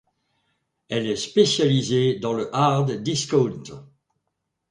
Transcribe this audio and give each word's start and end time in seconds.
Elle 0.89 1.05
est 1.05 1.15
spécialisée 1.15 2.17
dans 2.17 2.33
le 2.33 2.49
hard-discount. 2.55 3.85